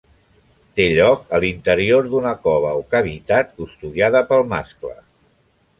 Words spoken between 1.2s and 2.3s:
a l'interior